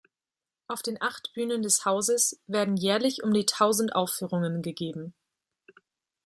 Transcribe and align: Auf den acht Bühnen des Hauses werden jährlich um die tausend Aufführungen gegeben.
Auf 0.67 0.81
den 0.81 0.99
acht 0.99 1.31
Bühnen 1.35 1.61
des 1.61 1.85
Hauses 1.85 2.41
werden 2.47 2.75
jährlich 2.75 3.21
um 3.21 3.31
die 3.35 3.45
tausend 3.45 3.93
Aufführungen 3.95 4.63
gegeben. 4.63 5.13